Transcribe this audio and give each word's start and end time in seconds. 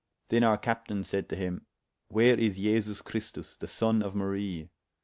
Then 0.29 0.43
our 0.43 0.57
captayne 0.57 1.03
sayde 1.05 1.29
to 1.29 1.35
him, 1.35 1.67
Where 2.07 2.33
is 2.39 2.55
Jesus 2.55 3.03
Christus, 3.03 3.55
the 3.57 3.67
sonne 3.67 4.01
of 4.01 4.15
Marie? 4.15 4.71